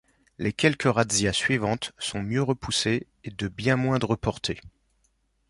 [0.39, 4.59] Les quelques razzias suivantes sont mieux repoussées et de bien moindre portée.